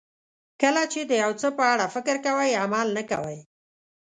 [0.61, 3.39] کله چې د یو څه په اړه فکر کوئ عمل نه کوئ.